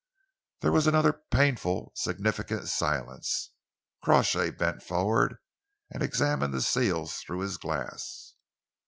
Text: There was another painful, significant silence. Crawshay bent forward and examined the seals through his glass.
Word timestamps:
There 0.61 0.71
was 0.71 0.87
another 0.87 1.13
painful, 1.13 1.91
significant 1.95 2.67
silence. 2.69 3.51
Crawshay 4.03 4.49
bent 4.49 4.81
forward 4.81 5.35
and 5.91 6.01
examined 6.01 6.55
the 6.55 6.63
seals 6.63 7.19
through 7.19 7.41
his 7.41 7.57
glass. 7.59 8.33